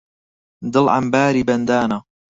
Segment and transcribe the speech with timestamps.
[0.73, 1.97] دڵ عەمباری بەندانە